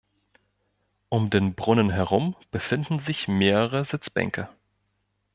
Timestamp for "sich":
2.97-3.27